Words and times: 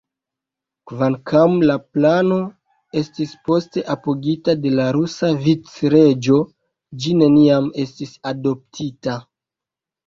Kvankam 0.91 1.53
la 1.71 1.75
plano 1.97 2.39
estis 3.03 3.35
poste 3.51 3.85
apogita 3.97 4.57
de 4.65 4.73
la 4.81 4.89
rusa 4.99 5.31
vicreĝo, 5.47 6.41
ĝi 7.03 7.17
neniam 7.23 7.73
estis 7.87 8.21
adoptita. 8.35 9.23